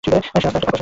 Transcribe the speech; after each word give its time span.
সে 0.03 0.09
আস্ত 0.37 0.55
পাগল! 0.55 0.77